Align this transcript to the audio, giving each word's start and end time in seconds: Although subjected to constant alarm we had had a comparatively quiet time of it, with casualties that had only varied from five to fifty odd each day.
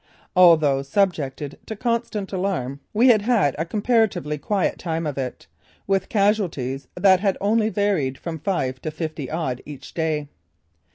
Although 0.35 0.81
subjected 0.81 1.59
to 1.67 1.75
constant 1.75 2.33
alarm 2.33 2.79
we 2.91 3.09
had 3.09 3.21
had 3.21 3.55
a 3.59 3.65
comparatively 3.65 4.39
quiet 4.39 4.79
time 4.79 5.05
of 5.05 5.15
it, 5.15 5.45
with 5.85 6.09
casualties 6.09 6.87
that 6.95 7.19
had 7.19 7.37
only 7.39 7.69
varied 7.69 8.17
from 8.17 8.39
five 8.39 8.81
to 8.81 8.89
fifty 8.89 9.29
odd 9.29 9.61
each 9.63 9.93
day. 9.93 10.29